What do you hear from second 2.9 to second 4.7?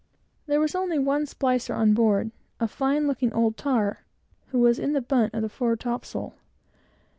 looking old tar, who